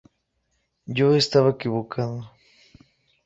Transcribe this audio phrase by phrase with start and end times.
[0.87, 2.27] Yo estaba equivocado.